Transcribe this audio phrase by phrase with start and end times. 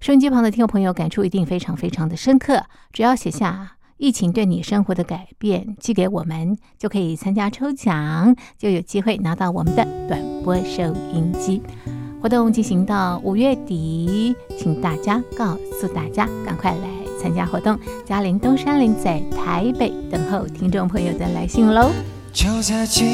[0.00, 2.62] 收音机旁的听众朋友，感触一定非常非常的深刻。
[2.92, 11.60] 只要写下疫情对你生活的改变，寄给我们，就可以参加抽奖，就有机会拿到我们的短波收音机。
[12.22, 16.88] 活动进行到五月底，请大家告诉大家，赶快来
[17.20, 17.76] 参加活动。
[18.06, 21.90] 嘉陵东山林在台北等候听众朋友的来信喽。
[22.32, 23.04] 就在今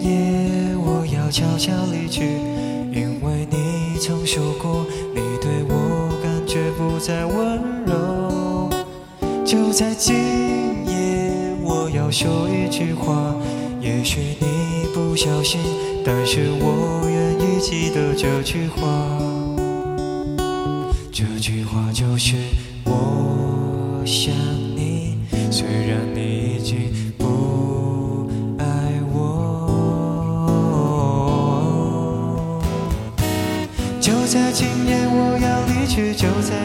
[0.00, 2.22] 夜，我要悄悄离去，
[2.92, 4.86] 因为你曾说过，
[7.04, 8.70] 再温柔。
[9.44, 10.14] 就在今
[10.86, 13.34] 夜，我要说一句话，
[13.80, 15.60] 也许你不小心，
[16.04, 19.18] 但是我愿意记得这句话。
[21.10, 22.36] 这句话就是
[22.84, 24.32] 我想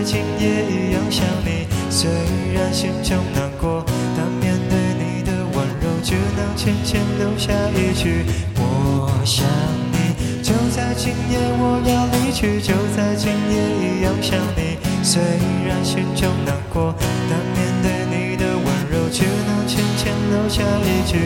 [0.08, 2.10] 今夜一样想你，虽
[2.54, 3.84] 然心中难过，
[4.16, 8.24] 但面对你的温柔，只能浅浅留下一句
[8.56, 9.46] 我想
[9.92, 10.16] 你。
[10.42, 14.78] 就在今夜我要离去，就在今夜一样想你。
[15.04, 15.22] 虽
[15.68, 16.96] 然心中难过，
[17.30, 21.18] 但面对你的温柔，只能浅浅留下一句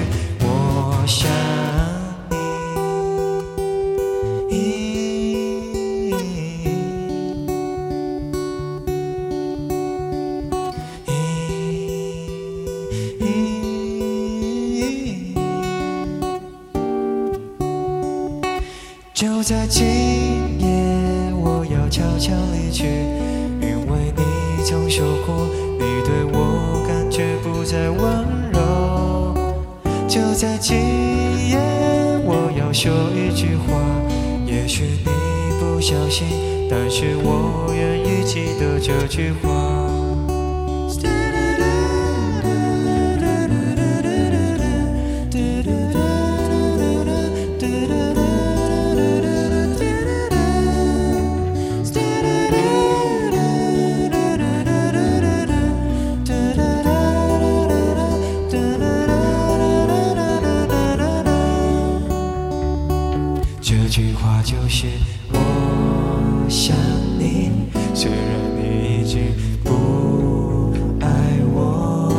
[63.91, 64.87] 一句话就是
[65.33, 66.73] 我想
[67.19, 67.51] 你，
[67.93, 68.19] 虽然
[68.55, 69.19] 你已经
[69.65, 71.09] 不爱
[71.51, 72.15] 我。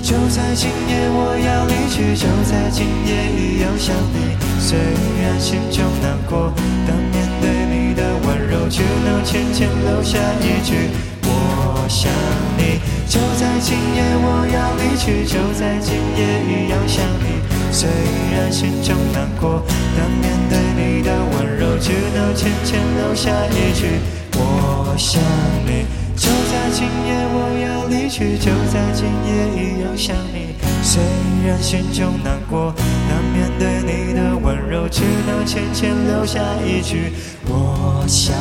[0.00, 4.38] 就在今夜我要离去，就在今夜一样想你。
[4.60, 4.78] 虽
[5.20, 6.52] 然心中难过，
[6.86, 10.88] 但面对你的温柔，只能浅浅留下一句
[11.24, 12.12] 我想
[12.56, 12.78] 你。
[13.10, 17.39] 就在今夜我要离去，就在今夜一样想你。
[17.72, 17.88] 虽
[18.32, 19.62] 然心中难过，
[19.96, 24.00] 但面对你的温柔，只能浅浅留下一句
[24.34, 25.22] 我想
[25.64, 25.86] 你。
[26.16, 30.54] 就在今夜我要离去，就在今夜一样想你。
[30.82, 31.00] 虽
[31.46, 32.74] 然心中难过，
[33.08, 37.12] 但面对你的温柔，只能浅浅留下一句
[37.46, 38.34] 我想，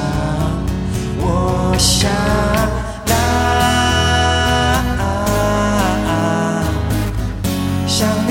[1.19, 2.09] 我想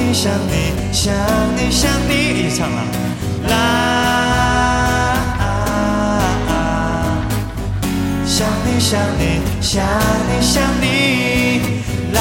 [0.09, 1.13] 你想你想
[1.55, 2.81] 你想你，一起唱啊！
[3.51, 3.53] 啦，
[8.25, 9.23] 想你想你
[9.61, 9.85] 想
[10.27, 10.85] 你想你，
[12.15, 12.19] 啦，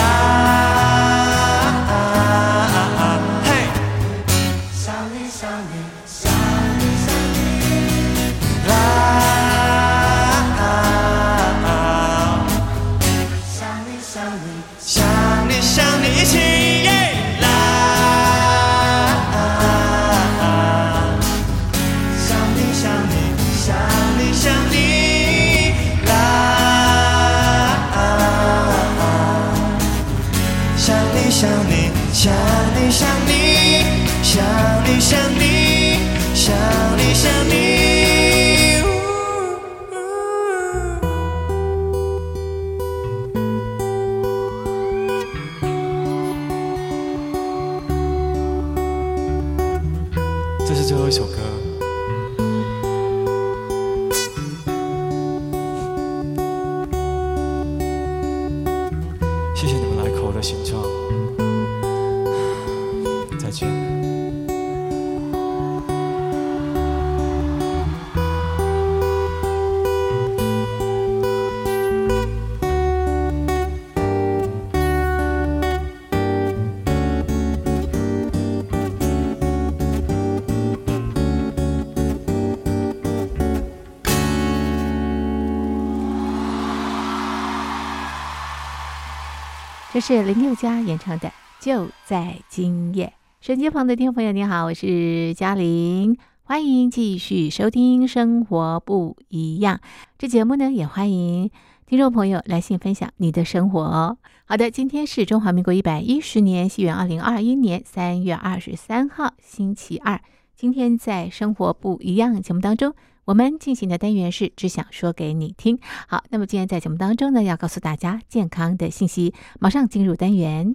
[90.08, 91.28] 是林宥嘉演唱的
[91.60, 93.08] 《就在今夜》。
[93.46, 99.76] 手机旁的听众朋友，你好，我是嘉玲，欢迎继续收听《生活不一样》
[100.18, 101.52] 这节目呢，也欢迎
[101.86, 104.18] 听众朋友来信分享你的生活。
[104.46, 110.22] 好的，今天是中华民国一百一十年，西元二零二一年三月二十三号，星期二。
[110.56, 112.96] 今天在《生活不一样》节目当中，
[113.28, 115.78] 我们进行的单元是只想说给你听。
[116.08, 120.74] 好，那么今天在节目当中呢，要告诉大家健康的信息，马上进入单元。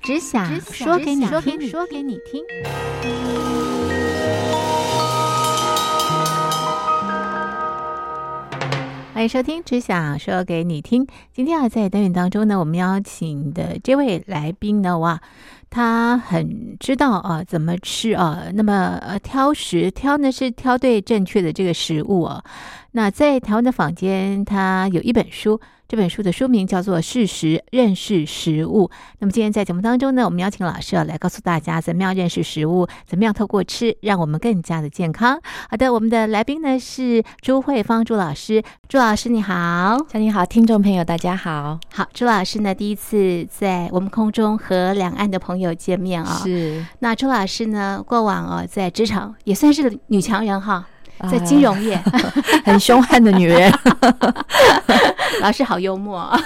[0.00, 2.42] 只想说给你听，说给你听。
[9.12, 11.06] 欢迎收听《只想说给你听》。
[11.32, 15.20] 今天啊，在单元当中呢，我们邀请的这位来宾呢，哇，
[15.74, 22.40] 他很知道啊怎么吃啊，那么呃挑食，挑呢是挑对正确的这个食物哦。
[22.92, 28.88] 那在台湾的坊间，他有一本书这本书的书名叫做《事实认识食物》。
[29.18, 35.38] 那么今天在节目当中呢，我们邀请老师啊来告诉大家怎么样认识食物，怎么样透过吃让我们更加的健康。
[35.68, 50.86] 好的，我们的来宾呢是朱慧芳朱老师，朱老师你好，小你好，听众朋友大家好，好，朱老师呢第一次在我们空中和两岸的朋友见面啊、是那朱老师呢过往哦在职场也算是个女强人哈。
[51.30, 51.96] 在金融业，
[52.64, 53.72] 很凶悍的女人
[55.40, 56.38] 老师好幽默啊。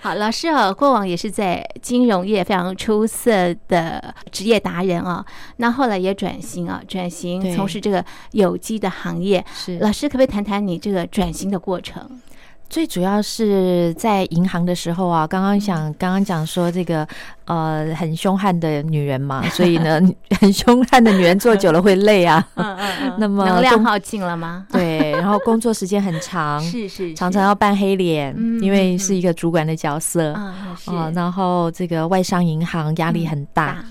[0.00, 5.24] 好，老师啊，过往也是在金融业非常出色的职业达人啊。
[5.58, 9.44] 那后来也转型啊，转型从事这个有机的行业。
[9.54, 12.20] 是老师可不可以谈谈你这个转型的过程？
[12.68, 17.06] 最主要是在银行的时候啊，刚刚想刚刚讲说这个
[17.46, 20.00] 呃很凶悍的女人嘛， 所以呢
[20.40, 23.14] 很凶悍的女人坐久了会累啊，嗯嗯嗯。
[23.18, 24.66] 那么能量耗尽了吗？
[24.70, 30.32] 对，然后工作时间很长，是是，常常要扮黑脸，嗯因为是一个主管的角色。
[30.32, 30.90] 啊是。
[30.90, 33.84] 啊，然后这个外商银行压力很大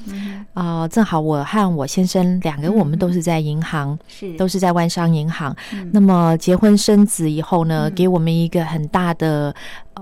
[0.55, 4.33] 啊，正好我和我先生两个我们都是在银行，是。
[4.37, 5.55] 都是在外商银行。
[5.73, 5.89] 嗯。
[5.93, 7.93] 那么结婚生子以后呢，嗯。
[7.93, 9.53] 给我们一个很大的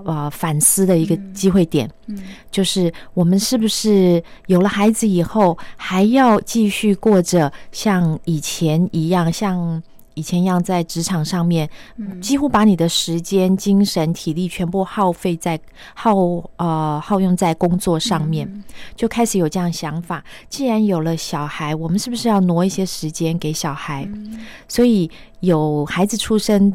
[0.04, 2.16] 呃反思的一个机会点，嗯。
[2.52, 9.82] 就是我们是不是有了孩子以后，还要继续过着像以前一样，像
[10.14, 15.58] 以前一样在职场上面，嗯几乎把你的时间、精神、体力全部耗费在
[15.94, 16.14] 耗
[16.56, 18.64] 呃耗用在工作上面，嗯
[18.96, 20.24] 就开始有这样想法。
[20.48, 24.04] 既然有了小孩，我们是不是要挪一些时间给小孩？
[24.14, 26.72] 嗯所以有孩子出生，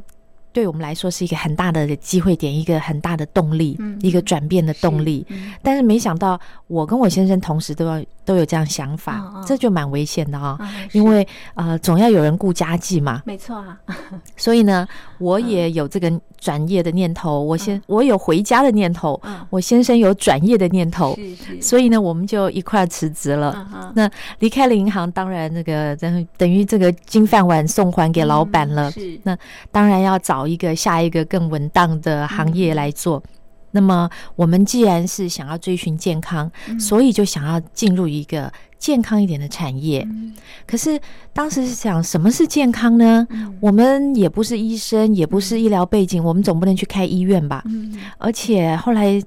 [0.52, 5.26] 对我们来说是一个很大的机会点，一个很大的动力，嗯一个转变的动力。
[5.30, 5.54] 嗯。
[5.62, 9.44] 但是没想到，我跟我先生同时都要都有这样想法，哦哦。
[9.46, 13.80] 这就蛮危险的啊、啊因为呃，总要有人顾家计嘛，没错啊，
[14.38, 14.88] 所以呢，
[15.18, 19.46] 我也有这个转业的念头，我先、我有回家的念头，嗯。
[19.50, 21.62] 我先生有转业的念头，是是。
[21.62, 23.68] 所以呢，我们就一块儿辞职了。
[23.74, 28.90] 嗯那离开了银行，当然那个等等于这个金饭碗送还给老板了。
[28.90, 29.20] 嗯是。
[29.24, 29.38] 那
[29.72, 33.24] 当然要找一个下一个更稳当的行业来做。
[33.72, 40.02] 那么我们既然是想要追寻健康，所以就想要进入一个健康一点的产业。
[40.10, 40.34] 嗯
[40.66, 41.00] 可是
[41.34, 43.26] 当时是想，什么是健康呢？
[43.32, 47.64] 嗯我们也不是医生，也不是医疗背景，我们总不能去开医院吧？
[47.66, 49.22] 嗯而且后来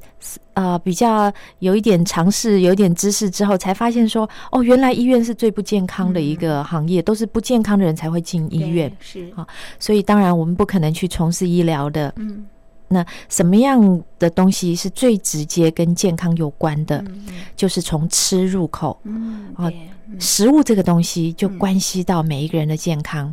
[0.55, 9.47] 呃比较有一点尝试，有一点知识之后，才发现说，哦，原来医院是最不健康的一个行业，都是不健康的人才会进医院对，是啊
[9.79, 12.13] 所以当然我们不可能去从事医疗的。
[12.17, 12.47] 嗯
[12.93, 16.99] 那什么样的东西是最直接跟健康有关的？
[17.09, 17.25] 嗯。
[17.57, 19.71] 就是从吃入口，嗯啊
[20.19, 23.33] 食物这个东西就嗯关系到每一个人的健康。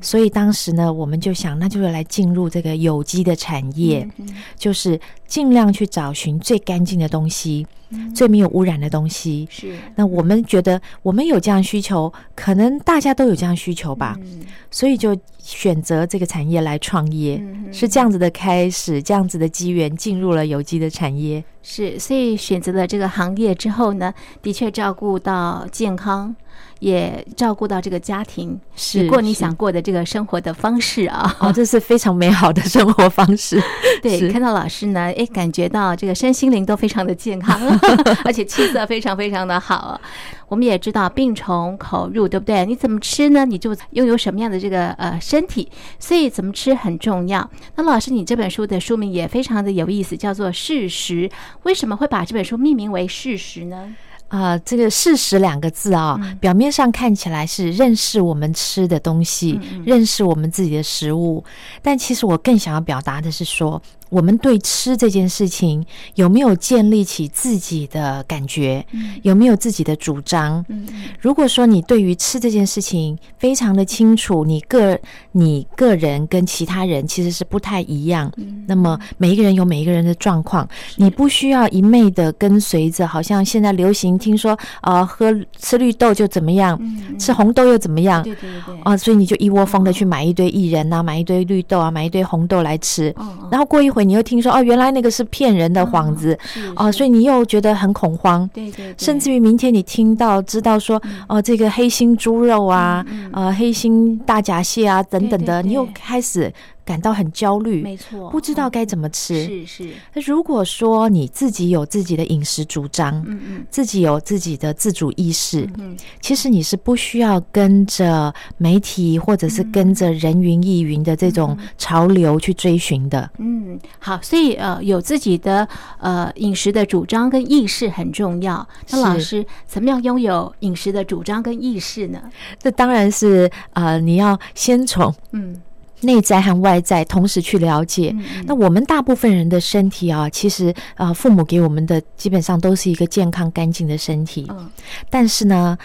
[0.00, 8.14] 所以当时呢，我们就想，那就是来进入这个有机的产业，嗯就是尽量去找寻最干净的东西，嗯。
[8.14, 9.46] 最没有污染的东西。
[9.50, 9.76] 是。
[9.94, 14.44] 那我们觉得我们有这样需求，可能大家都有这样需求吧，嗯。
[14.70, 17.72] 所以就选择这个产业来创业，嗯。
[17.72, 21.44] 是这样子的开始，这样子的机缘进入了有机的产业。
[21.68, 26.32] 是，所以选择了这个行业之后呢，的确照顾到健康，
[26.78, 31.36] 也照顾到这个家庭，是过你想过的这个生活的方式啊。
[31.40, 33.60] 哦，这是非常美好的生活方式。
[34.02, 37.58] 对，看到老师呢，哎，感觉到这个身心灵都非常的健康，
[38.24, 40.00] 而且气色非常非常的好。
[40.48, 42.64] 我们也知道病从口入，对不对？
[42.64, 43.44] 你怎么吃呢？
[43.44, 45.68] 你就拥有什么样的这个呃身体，
[45.98, 47.50] 所以怎么吃很重要。
[47.74, 51.28] 那老师，你这本书的书名也非常的有意思，叫做《事实》。
[51.64, 53.92] 为什么会把这本书命名为《事实》呢？
[54.28, 56.36] 啊、这个“事实”两个字啊、嗯。
[56.38, 59.82] 表面上看起来是认识我们吃的东西，嗯嗯。
[59.86, 61.44] 认识我们自己的食物，
[61.80, 65.84] 但其实我更想要表达的是说，我们对吃这件事情
[66.14, 68.84] 有没有建立起自己的感觉，
[69.22, 70.64] 有没有自己的主张？
[70.68, 70.86] 嗯。
[71.20, 74.98] 如果说你对于吃这件事情非常的清楚，你个
[75.32, 78.32] 你个人跟其他人其实是不太一样。
[78.36, 78.64] 嗯。
[78.66, 93.12] 那么每一个人有每一个人的状况，你不需要一昧的跟随着，好像现在流行听说啊、呃喝吃绿豆就怎么样，嗯吃红豆又怎么样对对对，啊、所以你就一窝蜂的去买一堆薏仁啊，买一堆绿豆啊，买一堆红豆来吃。
[93.16, 93.48] 哦哦。
[93.50, 98.48] 然后过一会，你又听说哦，原来那个是骗人的幌子是哦，是所以你又觉得很恐慌。
[98.52, 98.94] 对对，对。
[98.98, 106.52] 甚至于明天你听到知道说，哦，这个黑心猪肉啊，嗯呃，黑心大闸蟹啊等等的，你又开始
[106.86, 109.44] 感到很焦虑，没错，不知道该怎么吃。
[109.44, 123.28] 是是，那如果说你自己有自己的饮食主张，嗯嗯自己有自己的自主意识，嗯其实你是不需要跟着媒体或者是跟着人云亦云的这种潮流去追寻的。
[123.38, 125.66] 嗯，好，所以呃，有自己的
[125.98, 128.66] 呃饮食的主张跟意识很重要。
[128.90, 132.22] 那老师怎么样拥有饮食的主张跟意识呢？
[132.60, 135.60] 这当然是呃，你要先从嗯
[136.00, 138.14] 内在和外在同时去了解。
[138.16, 144.46] 嗯那我们大部分人的身体啊，其实呃，父母给我们的基本上都是一个健康干净的身体。
[144.50, 144.68] 嗯
[145.08, 145.76] 但是呢，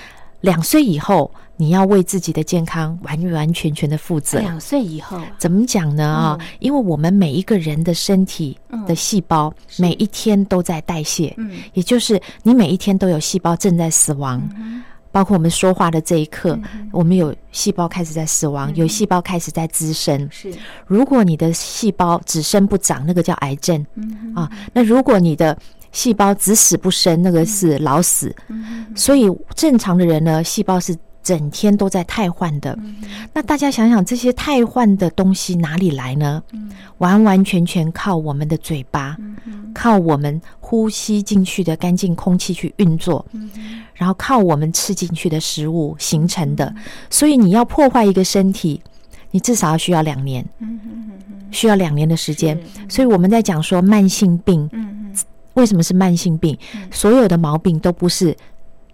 [0.41, 4.39] 两岁以后，你要为自己的健康完完全全的负责。
[4.39, 6.06] 两岁以后啊，怎么讲呢？
[6.06, 14.41] 啊、嗯因为我们每一个人的身体嗯的细胞，每一天都在代谢，嗯也就是你每一天都有细胞正在死亡。
[15.12, 20.27] 包括我们说话的这一刻，嗯我们有细胞开始在死亡，有细胞开始在滋生。
[20.32, 20.51] 是
[20.88, 24.50] 如果你的细胞只生不长，那个叫癌症嗯啊。
[24.74, 25.58] 那如果你的
[25.91, 28.34] 细胞只死不生，那个是老死。
[28.48, 32.78] 嗯所以正常的人呢，细胞是整天都在汰换的。
[32.82, 32.96] 嗯。
[33.34, 36.42] 那大家想想，这些汰换的东西哪里来呢？
[36.51, 36.72] 嗯。
[36.98, 39.18] 完完全全靠我们的嘴巴，
[39.74, 43.50] 靠我们呼吸进去的干净空气去运作，嗯
[43.94, 46.74] 然后靠我们吃进去的食物形成的。
[47.10, 48.82] 所以你要破坏一个身体，
[49.32, 50.46] 你至少要需要两年，
[51.50, 52.60] 需要两年的时间。
[52.88, 55.13] 所以我们在讲说慢性病，嗯。
[55.56, 56.58] 为什么是慢性病？
[56.92, 58.34] 所有的毛病都不是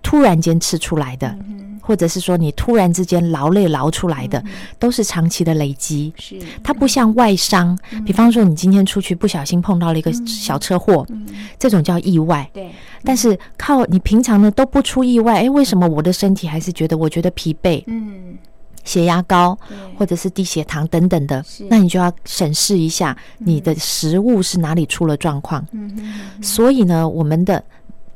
[0.01, 4.44] 突然间吃出来的，嗯或者是说你突然之间劳累劳出来的，
[4.77, 6.13] 都是长期的累积。
[6.20, 6.38] 是。
[6.62, 11.08] 它不像外伤，比方说你今天出去不小心碰到了一个小车祸，
[11.58, 12.48] 这种叫意外。
[12.53, 12.70] 对。
[13.06, 18.38] 但是靠你平常呢都不出意外，诶，为什么我的身体还是觉得我觉得疲惫、嗯。
[18.84, 19.58] 血压高
[19.98, 21.44] 或者是低血糖等等的？
[21.70, 25.65] 那你就要审视一下你的食物是哪里出了状况。
[25.74, 27.62] 嗯嗯所以呢，我们的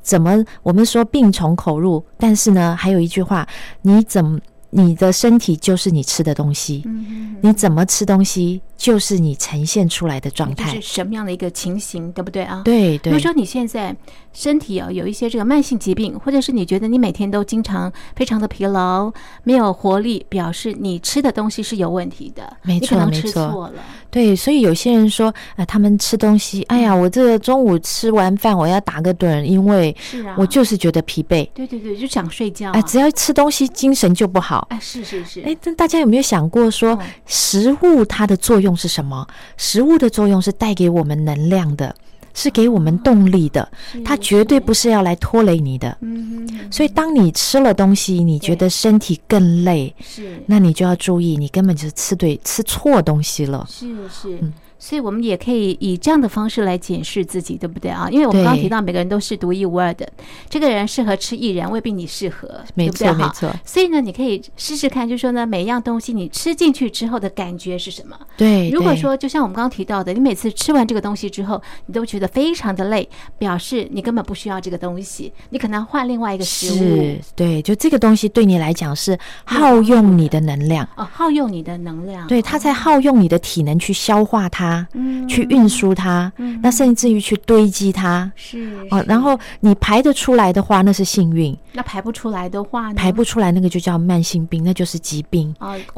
[0.01, 3.47] 怎么我们说病从口入，但是呢，还有一句话，
[3.83, 4.39] 你怎么
[4.71, 10.87] 你的身体就是你吃的东西，嗯你怎么吃东西就是你呈现出来的状态就是。
[10.87, 12.61] 什么样的一个情形，对不对啊？。
[12.63, 13.95] 对对比如，说你现在
[14.31, 19.11] 身体啊有一些这个慢性疾病，或者是你觉得你每天都经常非常的疲劳、
[19.43, 23.71] 没有活力，表示你吃的东西是有问题的，没错没错。
[24.11, 29.95] 对，所以有些人说，啊，他们吃东西，哎呀，我这个中午吃完饭我要打个盹，因为
[30.37, 31.49] 我就是觉得疲惫。
[31.53, 32.73] 对对对，就想睡觉、啊。
[32.75, 34.60] 哎，只要吃东西精神就不好。
[34.69, 39.27] 哎，是是是，哎，但大家有没有想过说嗯，食物它的作用是什么？
[39.57, 41.95] 食物的作用是带给我们能量的，
[42.33, 43.67] 是给我们动力的，
[44.05, 45.97] 它绝对不是要来拖累你的。
[46.01, 53.65] 嗯，所以，当你吃了东西，你觉得身体更累，是那你就要注意，你根本就是吃对吃错东西了。
[53.69, 54.37] 是是。
[54.41, 58.09] 嗯所以，我们也可以以这样的方式来检视自己，对不对啊？
[58.09, 60.11] 因为我们刚刚提到，每个人都是独一无二的，
[60.49, 63.13] 这个人适合吃薏仁，未必你适合，没对不对？
[63.13, 63.53] 没错。
[63.63, 68.17] 所以呢，你可以试试看，就是说呢，每一样东西你吃进去之后的感觉是什么？
[68.35, 79.15] 对，如果说就像我们刚刚提到的，你每次吃完这个东西之后，你都觉得非常的累，表示你根本不需要这个东西，你可能换另外一个食物，对，就这个东西对你来讲是
[79.45, 86.31] 耗用你的能量，哦，耗用你的能量，对，它在耗用你的体能去消化它，嗯去运输它，
[86.61, 88.31] 那甚至于去堆积它。
[88.35, 92.93] 是哦，然后你排得出来的话，那是幸运；那排不出来的话呢？
[92.95, 95.53] 排不出来，那个就叫慢性病，那就是疾病。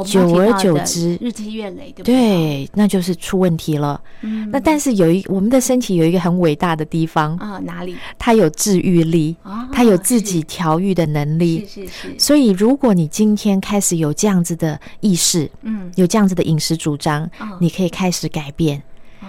[0.06, 2.16] 久而久之日积月累，对不对？
[2.16, 4.00] 对，那就是出问题了。
[4.22, 7.96] 嗯那但是有一我们的身体有一个很伟大的地方，啊，哪里？
[8.20, 11.66] 它有治愈力，哦它有自己调愈的能力。
[11.68, 18.63] 是是是，所以，如果你今天开始有这样子的意识，嗯，有这样子的饮食主张，哦你可以开始改变。
[19.22, 19.28] 哦，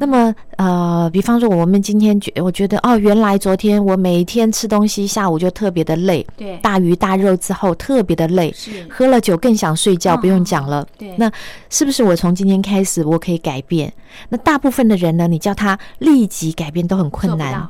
[0.00, 10.86] 那么，呃，比方说，我们今天觉，我觉得，哦，原来昨天我每天吃东西，下午就特别的累，对，大鱼大肉之后特别的累，是，喝了酒更想睡觉，哦不用讲了。
[10.98, 11.30] 对，那
[11.70, 13.92] 是不是我从今天开始我可以改变？
[14.28, 17.68] 那大部分的人呢，你叫他立即改变都很困难，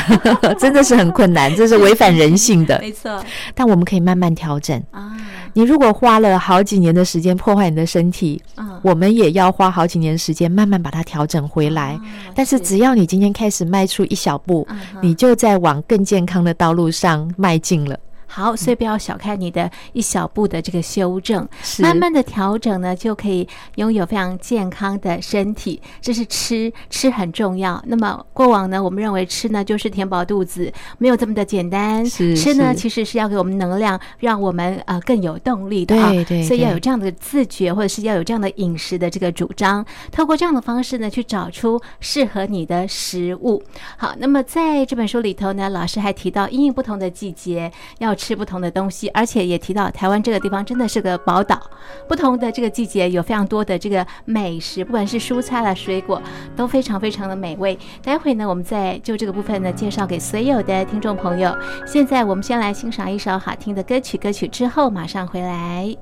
[0.58, 2.78] 真的是很困难，这是违反人性的。
[2.80, 3.22] 没错。
[3.54, 4.80] 但我们可以慢慢调整。
[4.92, 5.12] 啊，
[5.54, 11.92] 你如果花了好几年的时间破坏你的身体，嗯，我们也要花好几年时间慢慢把它调整回来。
[11.92, 12.00] 啊
[12.34, 17.98] 但是只要你今天开始迈出一小步，嗯你就在往更健康的道路上迈进了。
[18.32, 25.82] 好，所以不要小看你的一小步的这个修正，是慢慢的调整呢，就可以拥有非常健康的身体。
[26.00, 27.82] 这是吃，吃很重要。
[27.88, 32.06] 那么过往呢，我们认为吃呢就是填饱肚子，没有这么的简单。
[32.06, 36.10] 是吃呢其实是要给我们能量，让我们呃更有动力的啊。
[36.10, 43.60] 对对所以要有这样的自觉，或者是要有这样的饮食的这个主张，透过这样的方式呢，去找出适合你的食物。
[43.96, 51.58] 好，那么在这本书里头呢，老师还提到，因应不同的季节要吃不同的东西，而且也提到台湾这个地方真的是个宝岛，
[52.06, 56.20] 不同的这个季节有非常多的这个美食，不管是蔬菜啦、水果，
[56.54, 57.78] 都非常非常的美味。
[58.02, 61.56] 待会呢，我们再就这个部分呢，介绍给所有的听众朋友。
[61.86, 65.96] 现在我们先来欣赏一首好听的歌曲，歌曲之后马上回来。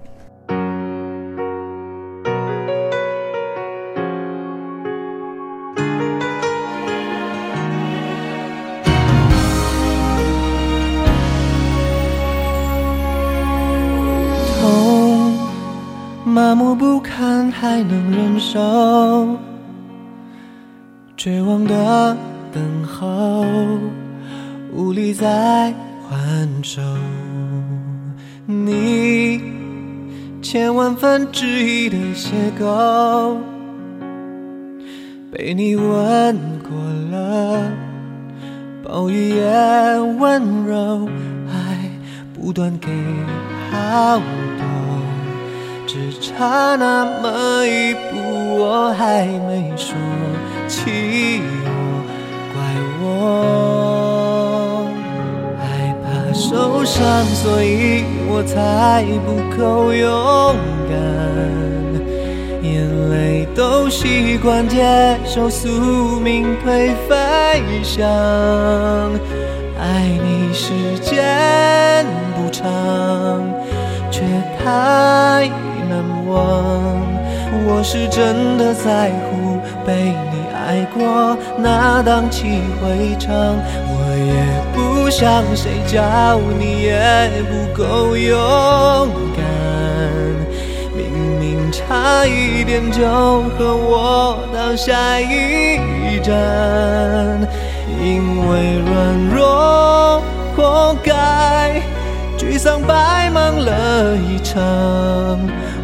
[16.48, 19.36] 麻木不堪还能忍受，
[21.14, 22.16] 绝望的
[22.50, 23.44] 等候，
[24.72, 25.74] 无力再
[26.08, 26.80] 还手。
[28.46, 29.42] 你
[30.40, 33.36] 千万分之一的邂逅，
[35.30, 36.78] 被你吻过
[37.10, 37.70] 了，
[38.82, 41.06] 暴雨也温柔，
[41.52, 41.90] 爱
[42.32, 42.88] 不断给
[43.70, 44.18] 好，
[45.88, 49.96] 只差那么一步，我还没说，
[50.68, 51.70] 气我，
[52.52, 52.60] 怪
[53.00, 54.84] 我，
[55.58, 55.64] 害
[56.04, 60.54] 怕受伤，所以我才不够勇
[60.90, 60.92] 敢。
[62.62, 67.16] 眼泪都习惯接受宿命推飞
[67.82, 68.06] 翔，
[69.80, 72.04] 爱你时间
[72.36, 72.68] 不长，
[74.10, 74.20] 却
[74.62, 75.50] 太
[75.88, 76.36] 难忘。
[77.66, 83.32] 我是真的在乎被你爱过，那荡气回肠。
[83.90, 84.32] 我也
[84.74, 89.42] 不想谁叫你也不够勇敢。
[90.94, 91.00] 明
[91.40, 93.02] 明差一点就
[93.56, 96.36] 和我到下一站，
[98.02, 98.90] 因为软
[99.34, 100.22] 弱
[100.54, 101.80] 活该，
[102.36, 104.60] 沮丧白忙了一场，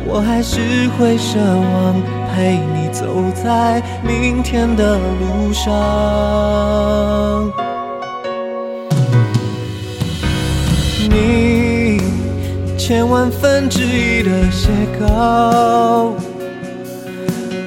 [0.07, 0.61] 我还是
[0.97, 1.95] 会奢望
[2.35, 5.63] 陪你走在明天的路上。
[11.11, 12.01] 你
[12.77, 14.69] 千万分之一的邂
[15.01, 16.13] 逅，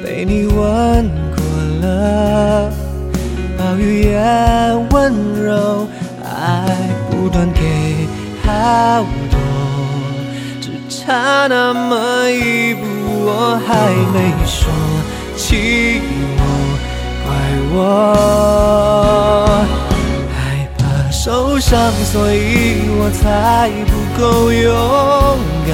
[0.03, 1.41] 被你吻过
[1.81, 2.71] 了，
[3.57, 4.15] 暴雨也
[4.91, 5.87] 温柔，
[6.23, 6.77] 爱
[7.09, 8.07] 不断给
[8.43, 9.05] 好，
[11.07, 12.83] 差那么一步，
[13.23, 13.71] 我还
[14.11, 14.69] 没说，
[15.37, 16.01] 气
[16.37, 16.41] 我，
[17.23, 17.31] 怪
[17.71, 17.79] 我。
[20.35, 20.35] 害
[20.77, 21.79] 怕受伤，
[22.11, 24.67] 所以我才不够勇
[25.65, 25.71] 敢。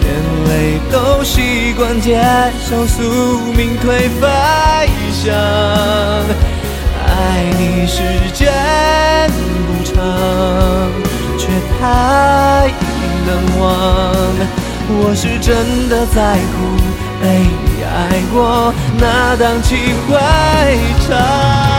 [0.00, 0.08] 眼
[0.48, 0.50] 泪
[0.90, 2.24] 都习惯接
[2.66, 3.02] 受宿
[3.52, 4.26] 命推飞
[5.12, 5.28] 翔，
[7.06, 7.06] 爱
[7.58, 8.00] 你时
[8.32, 8.50] 间
[9.66, 9.94] 不长，
[11.36, 12.72] 却太
[13.28, 13.68] 难忘。
[14.90, 16.76] 我是真的在乎
[17.20, 19.76] 被你爱过，那荡气
[20.08, 20.16] 回
[21.06, 21.77] 肠。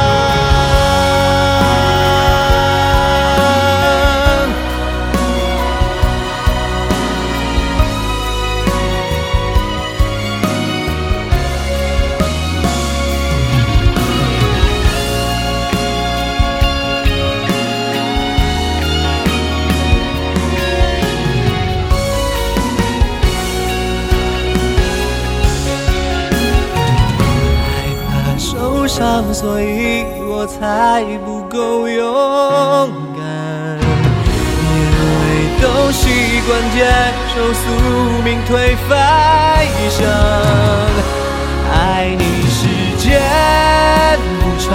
[28.99, 33.23] 伤，所以我才不够勇敢。
[34.61, 35.15] 眼泪
[35.61, 36.83] 都习惯接
[37.33, 37.63] 受宿
[38.25, 38.91] 命推飞
[39.89, 40.03] 翔，
[41.71, 43.07] 爱你时间
[44.41, 44.67] 不长，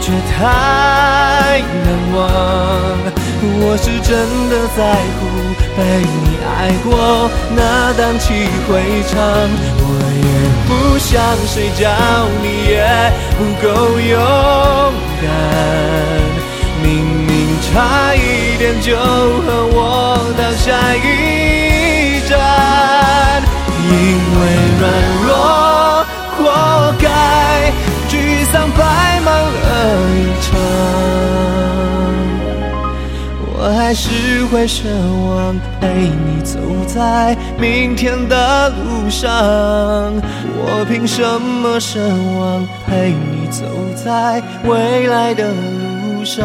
[0.00, 2.18] 却太难忘。
[3.62, 4.10] 我是真
[4.50, 4.78] 的在
[5.14, 5.20] 乎
[5.80, 6.90] 被你爱过，
[7.56, 7.60] 那
[7.94, 8.24] 荡气
[8.68, 8.68] 回
[9.08, 9.16] 肠。
[9.80, 9.84] 我
[10.20, 10.28] 也
[10.68, 11.08] 不想
[11.46, 11.82] 谁叫
[12.42, 12.76] 你也
[13.38, 13.66] 不够
[13.98, 14.12] 勇
[15.22, 15.24] 敢。
[16.82, 16.86] 明
[17.26, 17.30] 明
[17.62, 17.72] 差
[18.14, 18.18] 一
[18.58, 19.78] 点就和我
[20.36, 22.30] 到下一站，
[23.88, 23.92] 因
[24.36, 24.40] 为
[24.80, 24.82] 软
[25.24, 25.28] 弱
[26.36, 26.38] 活
[26.98, 27.08] 该，
[28.10, 28.12] 沮
[28.52, 28.78] 丧白
[29.24, 29.64] 忙了
[30.14, 30.48] 一场。
[33.72, 34.84] 还是会奢
[35.28, 39.30] 望陪你走在明天的路上。
[40.62, 41.98] 我凭什么奢
[42.38, 46.44] 望陪你走在未来的路上？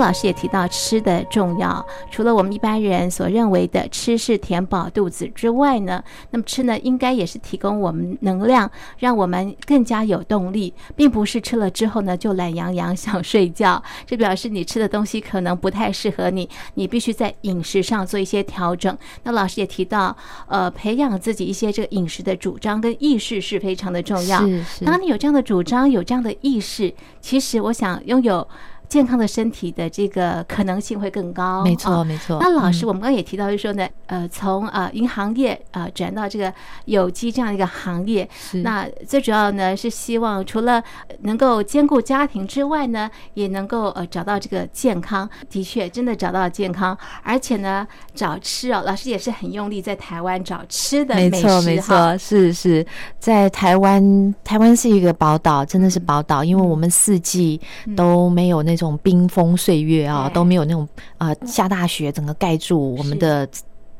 [0.00, 13.82] 老师也提到吃的重要，除了我们一般人所认为的吃是填饱肚子之外呢，那么吃呢应该也是提供我们能量，让我们更加有动力，并不是吃了之后呢就懒洋洋想睡觉。
[14.06, 18.96] 这表示你吃的东西可能不太适合你，你必须在饮食上做一些调整。
[19.24, 20.16] 那老师也提到，
[20.48, 24.40] 呃，培养自己一些这个饮食的主张跟意识是非常的重要。
[24.40, 28.46] 是是当你有这样的主张，有这样的意识，其实我想拥有。
[28.90, 32.38] 健康的身体的这个可能性会更高，没错啊没错。
[32.42, 32.88] 那老师，嗯。
[32.90, 36.52] 我们刚刚也提到，就是说呢，呃，从呃银行业呃转到这个
[36.86, 38.62] 有机这样一个行业，是。
[38.62, 40.82] 那最主要呢是希望除了
[41.20, 45.30] 能够兼顾家庭之外呢，也能够呃找到这个健康。
[45.48, 52.84] 的确，真的找到健康，而且呢，找吃哦，老师也是很用力在台湾找吃的美食没错，没错，是是，
[53.20, 57.60] 在台湾，台湾是一个宝岛，真的是宝岛，因为我们四季
[57.96, 60.88] 都没有那种冰封岁月啊，都没有那种
[61.18, 63.48] 呃下大雪整个盖住我们的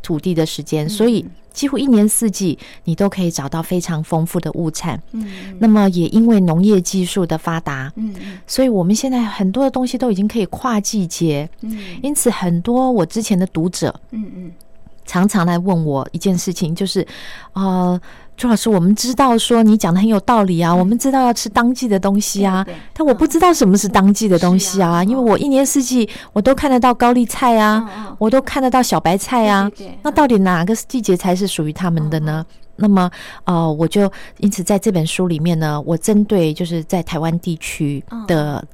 [0.03, 5.01] 土地的时间，所以几乎一年四季你都可以找到非常丰富的物产。
[5.13, 5.57] 嗯。
[5.59, 8.39] 那么也因为农业技术的发达，嗯嗯。
[8.47, 11.79] 所以我们现在很多的东西都已经可以跨季节，嗯。
[12.03, 14.53] 因此很多我之前的读者嗯嗯。
[15.07, 17.05] 常常来问我一件事情，就是，
[17.53, 18.01] 呃，
[18.41, 32.43] 朱老师，我们知道说你讲的很有道理啊，我们知道要吃当季的东西啊对对，但我不知道什么是当季的东西是啊啊，因为我一年四季我都看得到高丽菜啊我都看得到小白菜啊那到底哪个季节才是属于他们的呢？
[32.77, 33.11] 那么，
[33.45, 38.67] 呃，我就因此在这本书里面呢，我针对就是在台湾地区的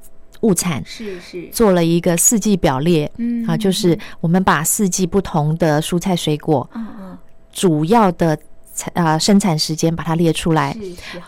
[0.43, 1.49] 物产是是。
[1.51, 7.17] 做了一个四季表列，嗯啊，就是我们把四季不同的蔬菜水果嗯嗯。
[7.51, 8.37] 主要的
[8.77, 10.73] 产啊生产时间把它列出来，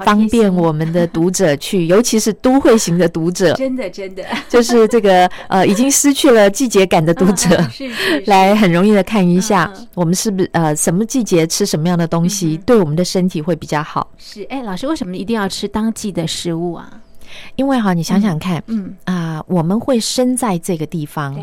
[0.05, 4.23] 方便我们的读者去， 尤其是都会型的读者，真的真的。
[4.47, 7.49] 就是这个呃已经失去了季节感的读者
[8.27, 14.09] 来很容易的看一下我们是不是呃什么季节吃什么样的东西，对我们的身体会比较好。
[14.17, 17.01] 是哎，老师为什么一定要吃当季的食物啊？
[17.55, 21.35] 因为哈，你想想看，嗯，啊、我们会生在这个地方，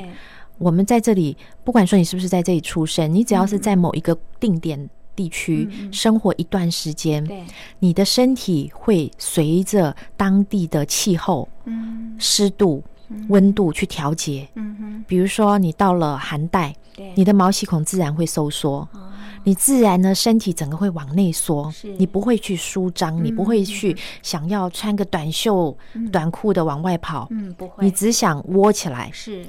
[0.59, 7.43] 我们在这里，不管说你是不是在这里出生，你只要是在某一个定点地区生活一段时间，对，
[7.81, 12.15] 你的身体会随着当地的气候、嗯。
[12.19, 12.83] 湿度、
[13.29, 14.49] 温度去调节。
[14.55, 16.75] 嗯哼，比如说，你到了寒带，
[17.15, 19.13] 你的毛细孔自然会收缩，哦。
[19.45, 25.77] 你自然呢身体整个会往内缩，你不会去舒张，你不会去想要穿个短袖、
[26.11, 29.11] 短裤的往外跑，嗯不会，你只想窝起来。
[29.13, 29.45] 是。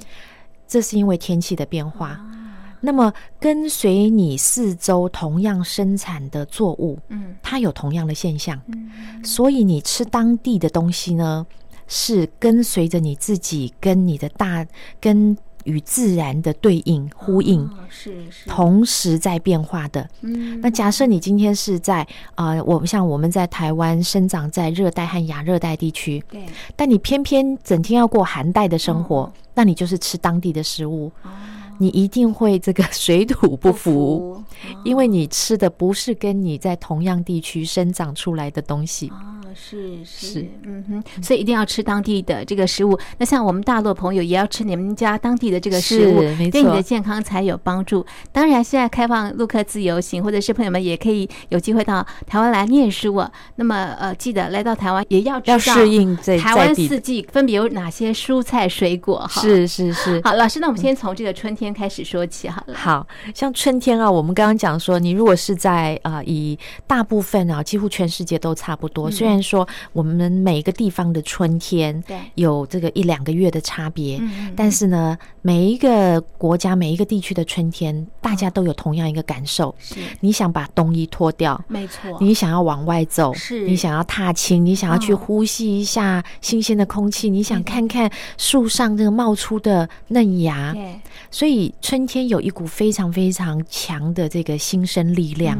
[0.66, 2.08] 这是因为天气的变化。
[2.08, 2.30] 啊
[2.80, 7.36] 那么，跟随你四周同样生产的作物，嗯。
[7.42, 8.90] 它有同样的现象，嗯。
[9.24, 11.46] 所以你吃当地的东西呢，
[11.86, 14.66] 是跟随着你自己跟你的大
[15.00, 18.48] 跟与自然的对应呼应，哦是是。
[18.48, 20.08] 同时在变化的。
[20.20, 20.60] 嗯。
[20.60, 26.46] 那假设你今天是在呃，我们像我们在台湾生长在热带和亚热带地区，对。
[26.76, 29.42] 但你偏偏整天要过寒带的生活，嗯。
[29.54, 31.30] 那你就是吃当地的食物，哦
[31.78, 34.44] 你一定会这个 水土不服，哦
[34.84, 39.08] 因为你吃的不是跟你在同样地区生长出来的东西。
[39.08, 42.98] 啊，是是是，嗯哼，所以一定要吃当地的这个食物。
[43.18, 48.04] 那像我们大陆朋友也要吃你们家当地的这个食物，对你的健康才有帮助。
[48.32, 53.30] 当然，现在开放陆客自由行，或者是朋友们也可以有机会到台湾来念书啊。
[53.56, 59.40] 那么呃，记得来到台湾也要适应这台湾四季分别有哪些蔬菜水果哈。
[59.40, 60.20] 是是是。
[60.24, 62.74] 好，老师，那我们先从这个春天开始说起好了。
[62.74, 69.10] 好像春天啊，我们刚刚讲说，你如果是在呃，以大部分啊，几乎全世界都差不多。
[69.10, 72.18] 虽然说我们每个地方的春天对。
[72.34, 74.20] 有这个一两个月的差别，
[74.54, 79.96] 但是呢，每一个国家、每一个地区的春天，大家都有同样一个感受：是。
[80.20, 83.66] 你想把冬衣脱掉，没错，你想要往外走，是。
[83.66, 85.16] 你想要踏青，你想要去嗯。
[85.16, 91.00] 呼吸一下新鲜的空气，你想看看树上这个冒出的嫩芽，对。
[91.30, 95.58] 所以以春天有一股非常非常强的这个新生力量。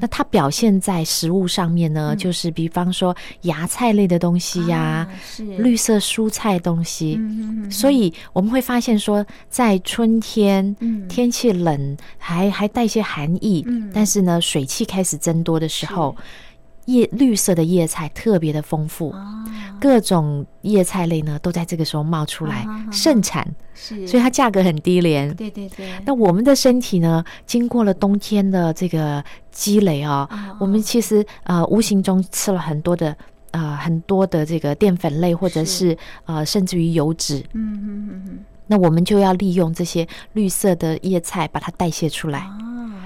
[0.00, 5.44] 那它表现在食物上面呢，就是比方说芽菜类的东西呀，是。
[5.58, 7.20] 绿色蔬菜东西。
[7.70, 11.06] 所以我们会发现说，在春天，嗯。
[11.08, 13.90] 天气冷，还还带些寒意，嗯。
[13.94, 16.16] 但是呢，水汽开始增多的时候，
[16.88, 19.44] 叶绿色的叶菜特别的丰富，啊，
[19.78, 25.34] 各种叶菜类呢都在这个时候冒出来，啊啊啊盛产，是，所以它价格很低廉。
[25.34, 33.14] 对对对，那我们的身体呢，经过了冬天的这个积累啊、啊我们其实呃无形中吃了很多的
[33.50, 35.98] 呃很多的这个淀粉类，或者是是。
[36.24, 42.38] 呃甚至于油脂，嗯嗯嗯嗯那我们就要利用这些绿色的叶菜把它代谢出来。
[42.38, 42.58] 啊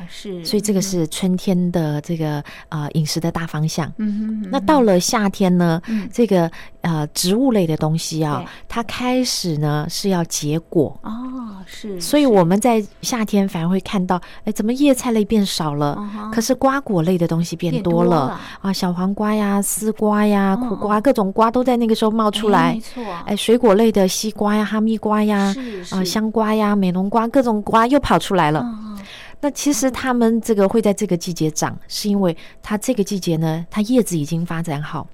[0.08, 3.92] 是，所以这个是春天的这个呃饮食的大方向。
[3.98, 10.98] 嗯哼，那到了夏天呢，嗯这个呃植物类的东西啊，它开始呢是要结果。
[11.02, 22.80] 哦是，所以我们在夏天反而会看到，哎，怎么叶菜类变少了，嗯可是瓜果类的东西变变多了啊，小黄瓜呀、丝瓜呀、嗯苦瓜，各种瓜都在那个时候冒出来哎没。
[22.80, 28.60] 错，哎，水果类的西瓜呀、哈密瓜呀、是啊香瓜呀、美浓瓜，各种瓜又跑出来了。
[28.64, 28.98] 嗯
[29.42, 35.06] 那其实它们这个会在这个季节长，是因为它这个季节呢，它叶子已经发展好，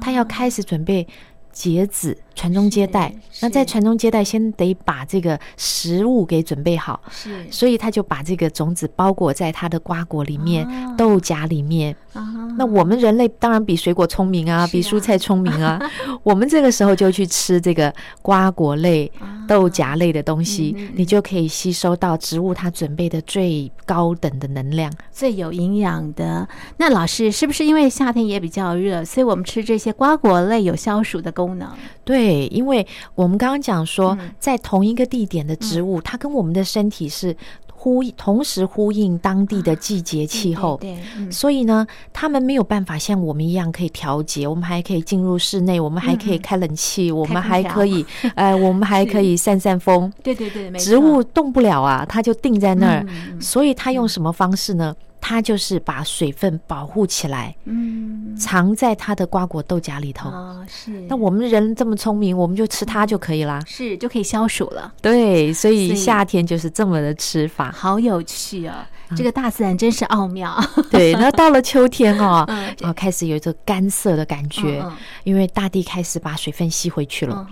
[0.00, 1.06] 它要开始准备
[1.52, 3.12] 结籽、传宗接代。
[3.40, 11.96] 那在传宗接代，先得把这个食物给准备好，是所以他就把这个种子包裹在他的瓜果里面、啊豆荚里面。
[12.12, 12.22] 啊
[12.56, 15.78] 那我们人类当然比水果聪明啊，啊比蔬菜聪明啊。
[16.22, 19.10] 我们这个时候就去吃这个瓜果类、
[19.46, 24.90] 豆荚类的东西，嗯嗯嗯你就可以吸收到植物它准备的最高等的能量。
[25.12, 26.48] 最有营养的。
[26.78, 31.68] 那老师是不是因为夏天也比较热，所以我们吃这些瓜果类有消暑的功能？
[32.06, 34.30] 对，因为我们刚刚讲说，嗯。
[34.38, 37.36] 在同一个地点的植物，它跟我们的身体是
[37.72, 40.74] 呼同时呼应当地的季节气候。
[40.74, 41.32] 啊对，对嗯。
[41.32, 48.04] 所以呢，他们没有办法像我们一样可以调节，我们还可以进入室内，我们还可以开冷气，我们还可以，
[48.36, 50.12] 呃，我们还可以散散风。
[50.22, 50.84] 对对对，没错。
[50.84, 53.06] 植物动不了啊，它就定在那儿，
[53.40, 54.94] 所以它用什么方式呢？
[55.28, 60.30] 它就是把水分保护起来，嗯，藏在它的瓜果豆荚里头。
[60.30, 63.60] 哦是，那我们人这么聪明，我们就吃它就可以啦。
[63.66, 64.94] 是就可以消暑了。
[65.02, 67.72] 对，所以夏天就是这么的吃法。
[67.72, 68.74] 好有趣哦！
[69.10, 70.56] 嗯这个大自然真是奥妙。
[70.90, 74.84] 对，那到了秋天哦，嗯啊，开始有一种干涩的感觉，
[75.24, 77.46] 因为大地开始把水分吸回去了。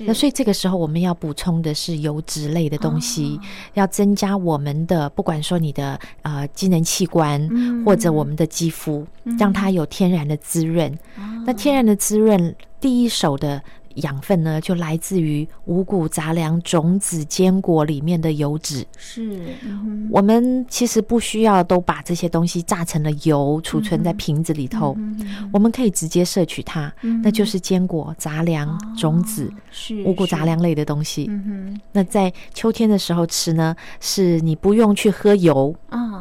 [0.00, 9.06] 那所以这个时候我们要补充的是油脂类的东西，哦要增加我们的不管说你的呃机能器官、嗯或者我们的肌肤，
[9.38, 10.90] 让它有天然的滋润。
[11.16, 13.60] 哦那天然的滋润，第一手的。
[13.96, 18.84] 养分呢，就来自于五谷杂粮、种子、坚果里面的油脂。
[18.96, 24.94] 是，嗯我们其实不需要都把这些东西榨成了油，储存在瓶子里头。
[24.98, 31.26] 嗯我们可以直接摄取它，嗯那就是坚果、杂粮、种子、是五谷杂粮类的东西。
[31.28, 35.74] 嗯那在秋天的时候吃呢，是你不用去喝油，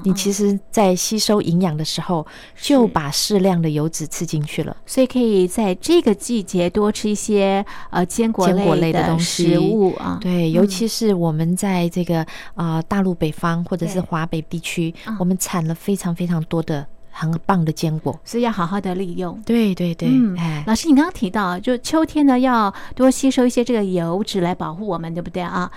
[0.03, 2.25] 你其实实在吸收营养的时候，
[2.59, 4.75] 就把适量的油脂吃进去了。
[4.85, 10.17] 所以可以在这个季节多吃一些呃坚果坚果类的的东西食物啊。
[10.21, 18.19] 对，尤其是我们在这个呃大陆北方或者是华北地区嗯，我们产了非常非常多的很棒的坚果。
[18.25, 19.39] 所以要好好的利用。
[19.45, 25.71] 对对对，嗯哎，老师，你刚刚提到，就秋天呢，要多吸收一些这个油脂来保护我们，对不对啊？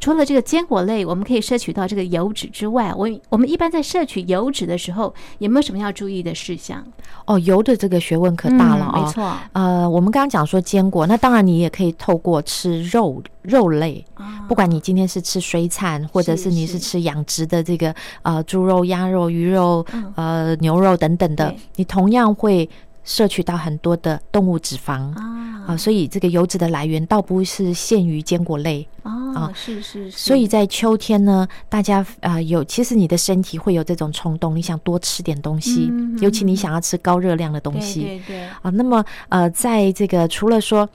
[0.00, 6.84] 除了这个坚果类，我们可以摄取到这个油脂之外，我我们一般在摄取油脂的时候，有没有什么要注意的事项？
[7.26, 22.68] 哦，油的这个学问可大了啊、嗯没错，呃，我们刚刚讲说坚果，那当然你也可以透过吃肉肉类，啊不管你今天是吃水产，或者是是你是是吃养殖的这个呃猪肉、鸭肉、鱼肉、嗯呃牛肉等等的，你同样会
[23.04, 25.14] 摄取到很多的动物脂肪。
[25.14, 25.44] 啊。
[25.68, 28.88] 啊、所以这个油脂的来源倒不是限于坚果类。
[29.02, 38.00] 哦啊，是是是，所以在秋天呢，大家呃有，其实你的身体会有这种冲动，你想多吃点东西，尤其你想要吃高热量的东西。
[38.00, 40.88] 对对，啊，那么呃，在这个除了说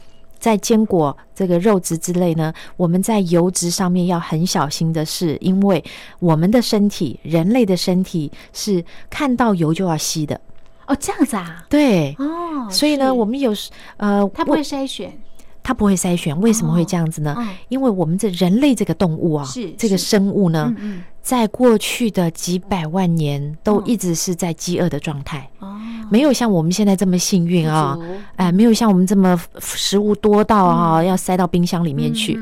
[0.44, 5.82] 在坚果这个肉质之类呢，我们在油脂上面要很小心的是，因为
[6.20, 10.38] 我们的身体，人类的身体是看到油就要吸的，
[10.86, 12.14] 哦，这样子啊，对。
[12.20, 15.18] 哦，所以呢，我们有时呃，它不会筛选，
[15.64, 17.34] 它不会筛选，为什么会这样子呢？
[17.38, 17.48] 嗯。
[17.70, 25.80] 因为我们这人类这个动物啊是，这个生物呢，嗯嗯，在过去的几百万年都嗯一直是在饥饿的状态，哦，
[26.12, 27.98] 没有像我们现在这么幸运啊
[28.36, 32.38] 哎，没有像我们这么食物多到啊，要塞到冰箱里面去。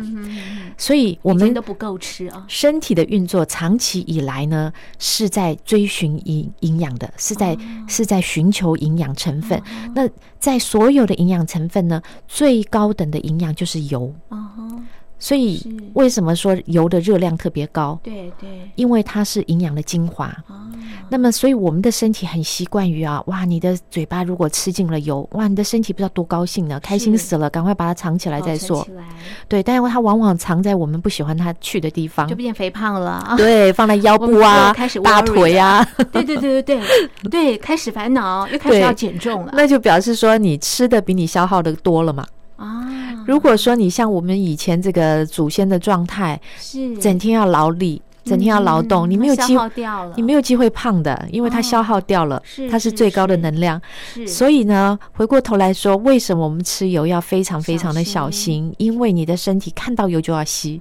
[0.82, 2.44] 所以我们都不够吃啊。
[2.48, 7.58] 身体的运作长期以来呢，是在追寻营营养的，是在、哦
[7.88, 9.62] 是在寻求营养成分。
[9.94, 10.10] 那
[10.40, 14.12] 在所有的营养成分呢，最高等的营养就是油。
[14.30, 14.64] 哦吼，
[15.22, 15.62] 所以
[15.94, 17.98] 为什么说油的热量特别高？
[18.02, 20.26] 对对，因为它是营养的精华。
[20.48, 20.56] 哦，
[21.10, 28.86] 那么，所以我们的身体很习惯于啊，哇，你的嘴巴如果吃进了油，哇，你的身体不知道多高兴呢，开心死了，赶快把它藏起来再说。
[29.48, 32.28] 对，但是它往往藏在我们不喜欢它去的地方。
[32.28, 33.12] 就，变肥胖了。
[33.12, 33.36] 啊。
[33.38, 36.82] 对，放在腰部啊开始、大腿啊，对对对对对。
[37.30, 39.54] 对，开始烦恼，又开始要减重了。
[39.56, 42.26] 那就表示说你吃的比你消耗的多了嘛。
[43.22, 43.26] 啊。
[43.28, 46.98] 如果说你像我们以前这个祖先的状态，是。
[46.98, 49.70] 整天要劳力，整天要劳动，嗯你没有机会
[50.16, 53.82] 你没有机会胖的，因为它哦消耗掉了，是它是是最高的能量。
[54.28, 58.74] 所以呢，回过头来说，为什么我们吃油要非常非常的小小心？
[58.78, 60.80] 因为你的身体看到油就要吸。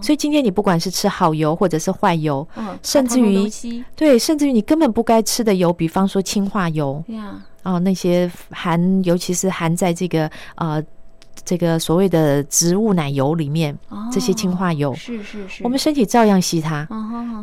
[0.00, 3.50] 所以今天你不管是吃好油或者是坏油，嗯，甚至于
[3.96, 7.02] 对，甚至于你根本不该吃的油，比方说氢化油。
[7.08, 10.82] 呀，啊、那些含，尤其是含在这个呃
[11.44, 13.76] 这个所谓的植物奶油里面，
[14.12, 16.86] 这些氢化油哦，是是是，我们身体照样吸它。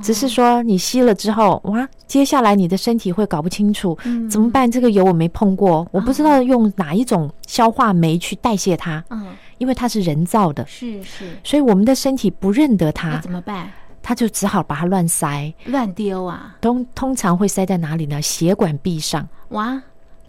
[0.02, 4.70] 只是说你吸了之后，哇，接下来你的身体会搞不清楚、嗯怎么办？
[4.70, 9.28] 这个油我没碰过，我不知道用哪一种消化酶去代谢它，嗯，
[9.58, 13.70] 因为它是人造的，是是，所以我们的身体不认得那它，怎么办？
[14.02, 15.54] 它就只好把它乱塞。
[15.66, 16.56] 乱丢啊！
[16.62, 18.22] 通通常会塞在哪里呢？
[18.22, 19.80] 血管壁上，哇，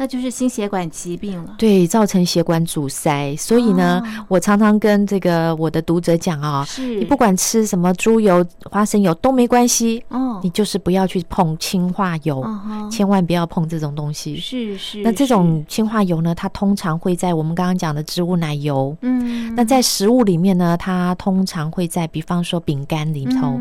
[0.01, 1.55] 那就是心血管疾病了。
[1.59, 3.36] 对，造成血管阻塞。
[3.36, 12.42] 所以呢，哦我常常跟这个我的读者讲啊、是你不管吃什么猪油、花生油都没关系，哦，你就是不要去碰氢化油，
[12.90, 14.38] 千万不要碰这种东西。
[14.38, 18.96] 是是，那这种氢化油呢，它通常会在我们刚刚讲的植物奶油。
[19.03, 23.61] 嗯，那在食物里面呢，它通常会在，比方说饼干里头、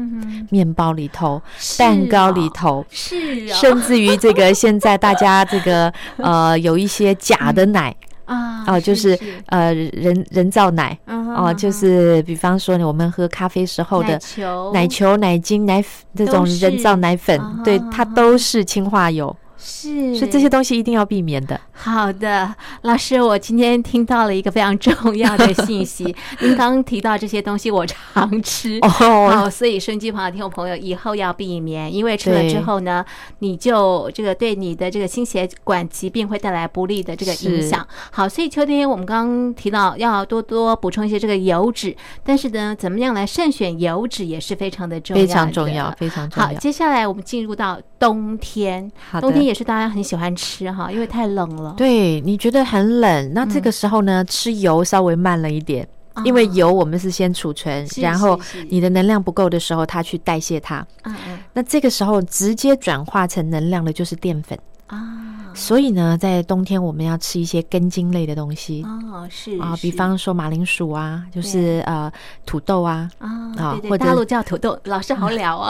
[0.50, 5.92] 面包里头、是蛋糕哦里头，是啊甚至于这个现在大家这个
[6.30, 9.18] 呃有一些假的奶啊哦、就是
[9.48, 14.72] 呃人人造奶哦、哦就是比方说我们喝咖啡时候的球。
[14.72, 21.60] 奶球、奶精、奶粉这种人造奶粉啊，对它都是氢化油，是，所以这些东西一定要避免的。
[21.74, 26.04] 好的，老师，我今天听到了一个非常重要的信息。
[26.40, 33.04] 您刚刚提到这些东西，我常吃哦好，所以顺机旁的听众朋友以后要避免，因为吃了之后呢，
[33.40, 37.86] 你就这个对你的这个心血管疾病会带来不利的这个影响。
[38.12, 46.60] 好，所以秋天我们刚刚提到要多多补充一些这个油脂，但是呢，怎么样来慎选油脂也是非常的重要非，常重要，非常重好，要。
[46.60, 51.74] 接下来我们进入到冬天，好的冬天也是大家很喜欢吃哈，因为太冷了。
[51.76, 55.88] 对你觉得很冷，那这个时候呢，吃油稍微慢了一点。
[56.26, 58.38] 因为油我们是先储存，然后
[58.70, 60.86] 你的能量不够的时候，它去代谢它。
[61.04, 64.60] 嗯嗯那这个时候直接转化成能量的就是淀粉。
[64.90, 68.84] 啊，所以呢，在冬天我们要吃一些根茎类的东西。
[68.84, 72.12] 哦是啊，比方说马铃薯啊，就是呃
[72.44, 75.70] 土豆啊，啊者大陆叫土豆， 老师好了哦，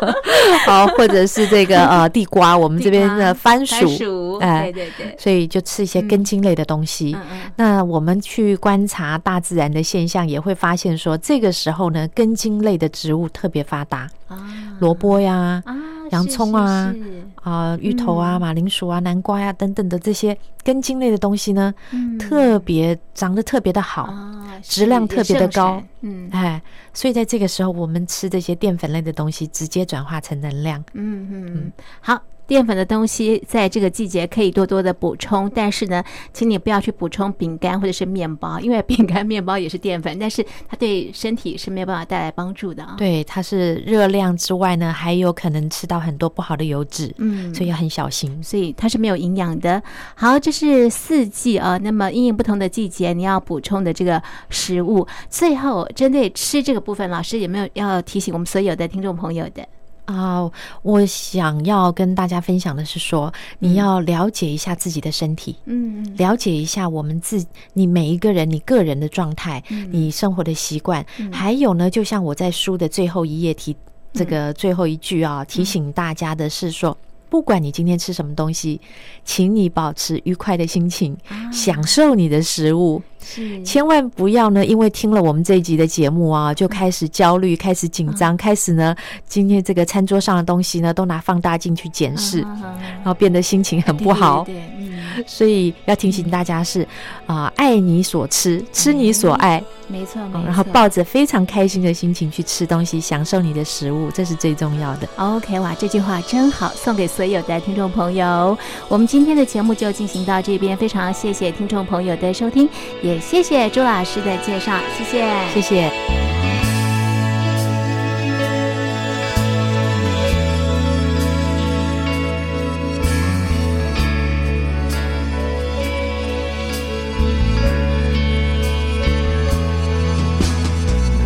[0.66, 7.16] 好，或者是这个呃 地瓜，我们这边的番薯，番薯，哎对对对，所以就吃一些根茎类的东西。
[7.56, 14.36] 那我们去观察大自然的现象，也会发现说，这个时候呢，根茎类的植物特别发达，啊。
[14.80, 15.76] 萝卜呀、啊，
[16.12, 16.94] 洋葱啊
[17.42, 18.40] 啊、芋头啊、嗯。
[18.40, 22.16] 马铃薯啊、南瓜呀、等等的这些根茎类的东西呢，嗯。
[22.18, 26.28] 特别长得特别的好，啊，质量特别的高嗯。
[26.30, 26.62] 哎，
[26.94, 30.82] 所以在这个时候，我们吃这些淀粉类的东西，直接转化成能量。
[30.94, 31.52] 嗯嗯。
[31.54, 32.22] 嗯，好。
[32.52, 48.42] 淀粉的东西在这个季节可以多多的补充，但是呢，请你不要去补充饼干或者是面包，因为饼干、面包也是淀粉，但是它对身体是没有办法带来帮助的啊。，对，它是热量之外呢，还有可能吃到很多不好的油脂，嗯所以要很小心。
[48.42, 49.82] 所以它是没有营养的。
[50.14, 55.06] 好，这是四季啊，那么因应不同的季节，你要补充的这个食物。
[55.30, 59.66] 最后，针对吃这个部分，老师有没有要提醒我们所有的听众朋友的？
[60.04, 60.50] 啊、
[60.82, 63.74] 我想要跟大家分享的是说，你嗯。
[63.74, 69.88] 要了解一下自己的身体，嗯了解一下我们自你每一个人你个人的状态，嗯。
[69.92, 71.32] 你生活的习惯，嗯。
[71.32, 73.76] 还有呢，就像我在书的最后一页提
[74.12, 74.26] 这嗯。
[74.26, 76.96] 个最后一句啊，提醒大家的是说。
[77.30, 78.78] 不管你今天吃什么东西，
[79.24, 81.50] 请你保持愉快的心情，啊。
[81.50, 83.00] 享受你的食物。
[83.24, 88.94] 是千万不要呢，因为听了我们这一集的节目啊，就开始焦虑、开始紧张、开始呢，
[89.26, 92.60] 今天这个餐桌上的东西呢，都拿放大镜去检视，啊
[92.96, 94.44] 然后变得心情很不好。
[94.44, 94.92] 对对对嗯
[95.26, 96.88] 所以要提醒大家是
[97.26, 100.38] 啊、爱你所吃，吃你所爱，没错，没错。
[100.38, 105.08] 哦然后抱着非常开心的心情去吃东西，享受你的食物，这是最重要的。
[105.16, 108.56] OK，哇，这句话真好，送给所有的听众朋友。
[108.88, 112.66] 我们今天的节目就进行到这边，非常谢谢听众朋友的收听，
[113.02, 115.90] 也谢谢朱老师的介绍，谢谢，谢谢。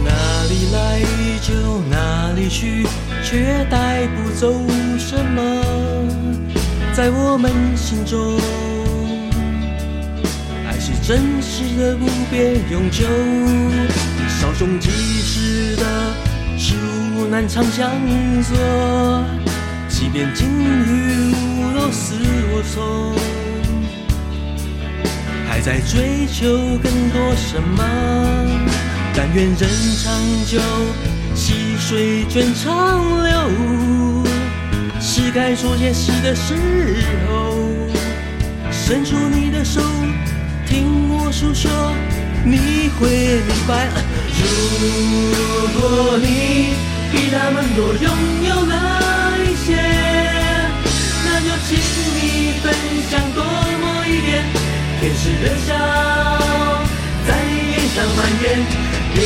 [0.04, 0.10] 哪
[0.48, 1.00] 里来
[1.42, 2.86] 就哪里去，
[3.22, 4.52] 却带不走
[4.98, 5.62] 什么。
[6.92, 8.38] 在我们心中，
[11.06, 13.06] 真实的，不变永久。
[14.40, 15.84] 稍纵即逝的
[16.58, 16.74] 事
[17.14, 17.88] 物难长相
[18.42, 19.24] 锁，
[19.88, 22.14] 即便境遇如若死
[22.50, 23.14] 我从。
[25.48, 27.84] 还在追求更多什么？
[29.14, 29.70] 但愿人
[30.02, 30.12] 长
[30.44, 30.60] 久，
[31.36, 34.24] 细水卷长流。
[35.00, 36.52] 是该做些事的时
[37.28, 37.54] 候，
[38.72, 39.80] 伸出你的手，
[40.66, 41.70] 听我诉说，
[42.44, 43.08] 你会
[43.46, 43.88] 明白。
[44.38, 44.42] 如
[45.78, 46.24] 果你
[47.12, 48.04] 比他们多拥
[48.48, 48.74] 有了
[49.44, 49.68] 一些，
[51.24, 52.18] 那就请你
[52.62, 52.64] 分
[53.10, 54.44] 享多么一点。
[55.00, 55.68] 天使的笑
[57.26, 58.44] 在脸上蔓延。
[59.14, 59.22] 别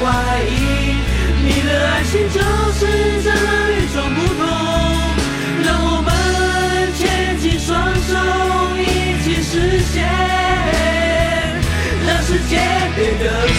[0.00, 0.02] 怀
[0.48, 0.96] 疑，
[1.44, 2.38] 你的爱情就
[2.72, 2.80] 是
[3.22, 4.40] 这么与众不同。
[5.62, 6.08] 让我们
[6.96, 7.00] 牵
[7.38, 7.68] 起双
[8.08, 8.10] 手，
[9.52, 10.02] 实现，
[12.06, 12.56] 让世界
[12.96, 13.50] 变得美。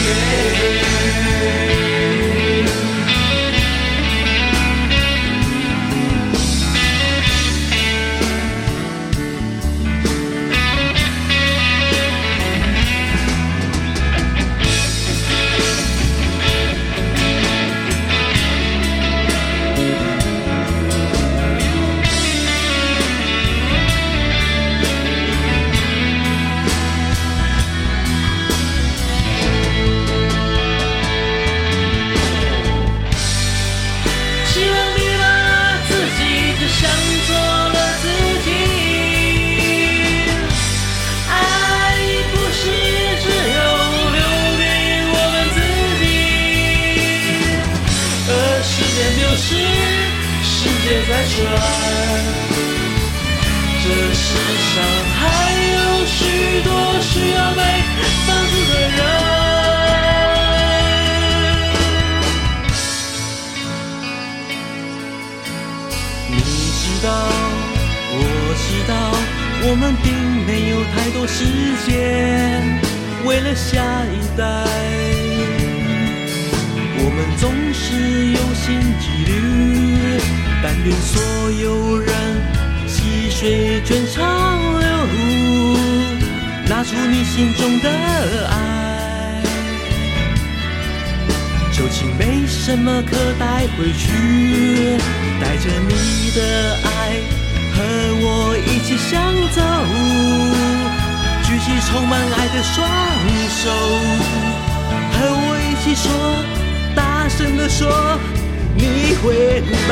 [109.88, 109.91] 白。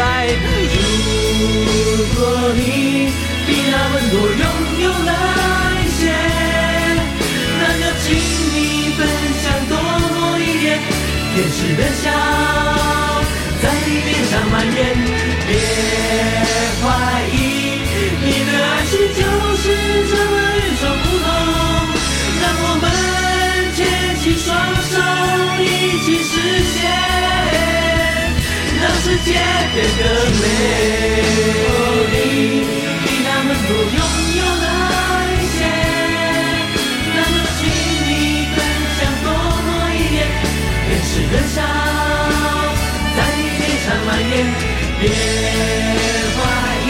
[1.96, 2.20] 如果
[2.56, 2.60] 你
[3.48, 4.44] 比他们多拥
[4.84, 5.12] 有了
[5.80, 6.02] 一些，
[7.60, 8.06] 那就请
[8.54, 8.58] 你
[8.98, 9.00] 分
[9.42, 9.74] 享多
[10.40, 10.66] 一点。
[11.34, 12.06] 天使的笑
[13.62, 14.80] 在你脸上蔓延，
[15.48, 15.50] 别
[16.82, 16.84] 怀
[17.32, 17.36] 疑，
[18.22, 19.20] 你的爱情就
[19.58, 19.64] 是
[20.10, 21.26] 这么与众不同。
[22.42, 22.86] 让我们
[23.76, 23.80] 牵
[24.20, 24.50] 起双
[24.90, 24.94] 手，
[25.62, 25.64] 一
[26.04, 26.32] 起实
[26.74, 26.80] 现，
[29.04, 30.02] 世界变得
[30.40, 30.44] 美。
[31.66, 31.74] 哦，
[32.12, 32.14] 你
[33.02, 34.00] 比他们多拥
[34.38, 34.66] 有了
[35.34, 35.60] 一些，
[37.16, 37.60] 那就请
[38.06, 38.10] 你
[38.54, 38.58] 分
[38.98, 39.28] 享多
[39.66, 40.16] 么一点。
[40.86, 41.58] 天使的笑
[43.18, 43.20] 在
[43.58, 44.34] 脸上蔓延，
[45.00, 45.04] 别
[46.38, 46.40] 怀
[46.86, 46.88] 疑，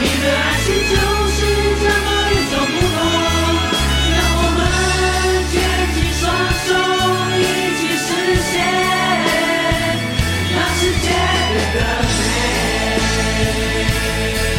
[0.00, 0.92] 你的爱情就
[14.22, 14.51] 美。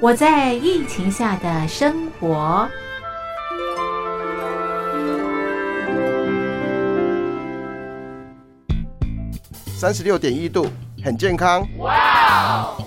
[0.00, 2.66] 我在疫情下的生活，
[9.76, 10.66] 三十六点一度，
[11.04, 11.60] 很健康。
[11.76, 12.86] Wow。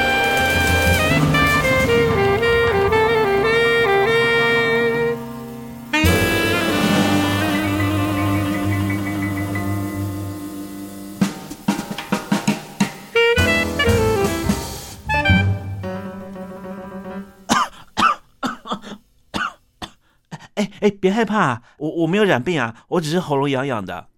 [20.81, 24.07] 哎，别害怕，我我没有染病啊，我只是喉咙痒痒的。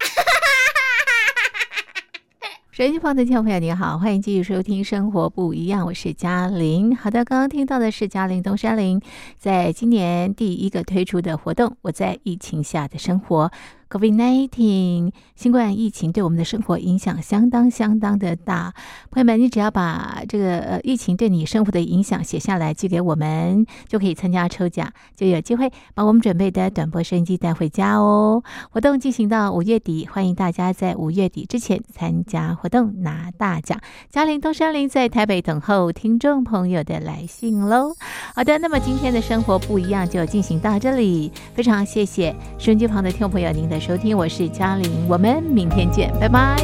[2.71, 6.95] 手机旁的听众朋友，你好，欢迎继续收听《生活不一样》，我是嘉玲。
[6.95, 9.01] 好的，刚刚听到的是嘉玲东山林
[9.37, 13.47] 在今年第一个推出的活动《我在疫情下的生活》。
[13.93, 18.73] COVID-19 新冠疫情对我们的生活影响相当相当的大，
[19.11, 28.43] 朋友们，你只要把这个呃疫情对你生活的影响写下来寄给我们，就可以参加抽奖，就有机会把我们准备的短波收音机带回家哦。
[28.71, 33.79] 活动进行到五月底，欢迎大家在五月底之前参加活动拿大奖。
[34.09, 37.95] 嘉玲东山林在台北等候听众朋友的来信喽。
[38.33, 46.55] 好的，那么今天的生活不一样就进行到这里，非常谢谢收音机旁的听众朋友您的收听，我是嘉玲，我们明天见，拜拜。